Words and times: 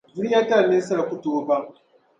Duniatali 0.15 0.67
ninsal’ 0.71 0.99
ku 1.07 1.15
tooi 1.23 1.45
baŋ. 1.47 1.61